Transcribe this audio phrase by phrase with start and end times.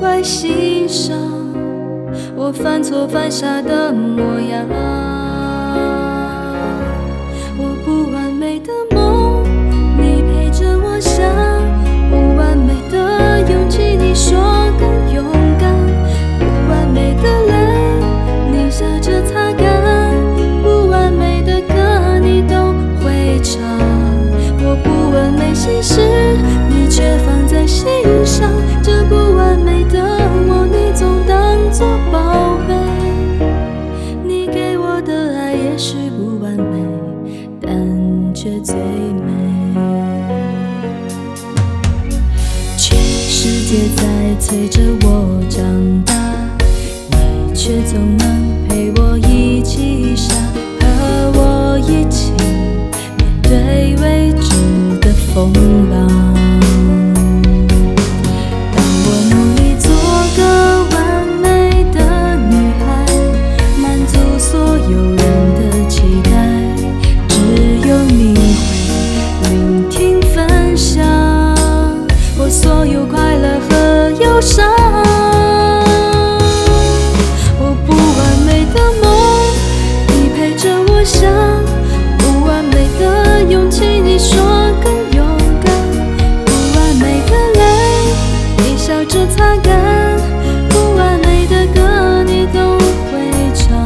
[0.00, 1.14] 会欣赏
[2.34, 5.19] 我犯错犯傻的模样。
[43.70, 45.62] 界在催着我长
[46.04, 46.12] 大，
[47.12, 50.34] 你却总能陪我一起傻，
[50.80, 52.32] 和我一起
[53.16, 54.19] 面对未。
[74.40, 74.66] 伤
[77.58, 79.04] 我不完美的梦
[80.08, 81.30] 你陪着我想
[82.16, 84.40] 不完美的勇气你说
[84.82, 85.26] 更勇
[85.62, 85.70] 敢
[86.46, 87.62] 不完美的泪
[88.58, 90.16] 你笑着擦干
[90.70, 92.78] 不完美的歌你都
[93.10, 93.20] 会
[93.54, 93.84] 唱。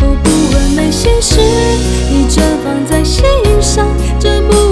[0.00, 1.40] 我不完美心事
[2.10, 3.24] 你全放在心
[3.60, 3.84] 上
[4.20, 4.63] 这不